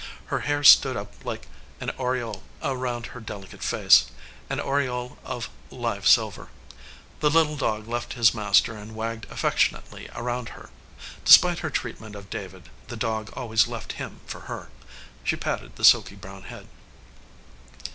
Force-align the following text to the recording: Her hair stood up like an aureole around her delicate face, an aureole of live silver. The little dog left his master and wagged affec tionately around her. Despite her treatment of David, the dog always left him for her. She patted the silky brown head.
Her 0.33 0.39
hair 0.39 0.63
stood 0.63 0.97
up 0.97 1.13
like 1.23 1.47
an 1.79 1.91
aureole 1.91 2.41
around 2.63 3.05
her 3.13 3.19
delicate 3.19 3.61
face, 3.61 4.09
an 4.49 4.59
aureole 4.59 5.19
of 5.23 5.47
live 5.69 6.07
silver. 6.07 6.49
The 7.19 7.29
little 7.29 7.55
dog 7.55 7.87
left 7.87 8.13
his 8.13 8.33
master 8.33 8.75
and 8.75 8.95
wagged 8.95 9.27
affec 9.29 9.57
tionately 9.57 10.09
around 10.17 10.49
her. 10.57 10.71
Despite 11.23 11.59
her 11.59 11.69
treatment 11.69 12.15
of 12.15 12.31
David, 12.31 12.67
the 12.87 12.97
dog 12.97 13.31
always 13.35 13.67
left 13.67 13.93
him 14.01 14.21
for 14.25 14.39
her. 14.49 14.69
She 15.23 15.35
patted 15.35 15.75
the 15.75 15.85
silky 15.85 16.15
brown 16.15 16.45
head. 16.45 16.67